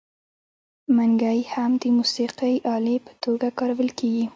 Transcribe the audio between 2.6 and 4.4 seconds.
الې په توګه کارول کیږي.